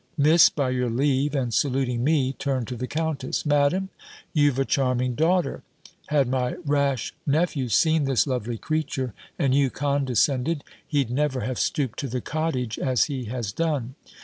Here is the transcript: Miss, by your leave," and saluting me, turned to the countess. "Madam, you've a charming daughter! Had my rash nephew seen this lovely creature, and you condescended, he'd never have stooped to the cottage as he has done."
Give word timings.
Miss, 0.17 0.49
by 0.49 0.71
your 0.71 0.89
leave," 0.89 1.35
and 1.35 1.53
saluting 1.53 2.03
me, 2.03 2.33
turned 2.33 2.67
to 2.69 2.75
the 2.75 2.87
countess. 2.87 3.45
"Madam, 3.45 3.89
you've 4.33 4.57
a 4.57 4.65
charming 4.65 5.13
daughter! 5.13 5.61
Had 6.07 6.27
my 6.27 6.55
rash 6.65 7.13
nephew 7.27 7.69
seen 7.69 8.05
this 8.05 8.25
lovely 8.25 8.57
creature, 8.57 9.13
and 9.37 9.53
you 9.53 9.69
condescended, 9.69 10.63
he'd 10.87 11.11
never 11.11 11.41
have 11.41 11.59
stooped 11.59 11.99
to 11.99 12.07
the 12.07 12.19
cottage 12.19 12.79
as 12.79 13.03
he 13.03 13.25
has 13.25 13.51
done." 13.51 13.93